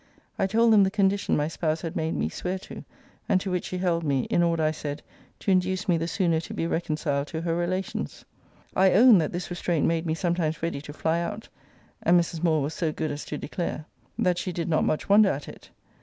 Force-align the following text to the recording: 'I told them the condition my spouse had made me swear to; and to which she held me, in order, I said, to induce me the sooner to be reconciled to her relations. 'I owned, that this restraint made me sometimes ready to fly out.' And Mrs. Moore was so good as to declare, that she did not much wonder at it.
'I 0.39 0.47
told 0.47 0.73
them 0.73 0.81
the 0.81 0.89
condition 0.89 1.37
my 1.37 1.47
spouse 1.47 1.83
had 1.83 1.95
made 1.95 2.15
me 2.15 2.27
swear 2.27 2.57
to; 2.57 2.83
and 3.29 3.39
to 3.39 3.51
which 3.51 3.65
she 3.65 3.77
held 3.77 4.03
me, 4.03 4.21
in 4.31 4.41
order, 4.41 4.63
I 4.63 4.71
said, 4.71 5.03
to 5.37 5.51
induce 5.51 5.87
me 5.87 5.95
the 5.95 6.07
sooner 6.07 6.39
to 6.39 6.55
be 6.55 6.65
reconciled 6.65 7.27
to 7.27 7.41
her 7.41 7.55
relations. 7.55 8.25
'I 8.75 8.93
owned, 8.93 9.21
that 9.21 9.31
this 9.31 9.51
restraint 9.51 9.85
made 9.85 10.07
me 10.07 10.15
sometimes 10.15 10.63
ready 10.63 10.81
to 10.81 10.91
fly 10.93 11.19
out.' 11.19 11.49
And 12.01 12.19
Mrs. 12.19 12.41
Moore 12.41 12.63
was 12.63 12.73
so 12.73 12.91
good 12.91 13.11
as 13.11 13.23
to 13.25 13.37
declare, 13.37 13.85
that 14.17 14.39
she 14.39 14.51
did 14.51 14.67
not 14.69 14.83
much 14.85 15.07
wonder 15.07 15.29
at 15.29 15.47
it. 15.47 15.69